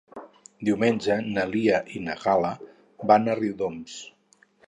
[0.69, 2.51] Diumenge na Lia i na Gal·la
[3.13, 4.01] van a Riudoms.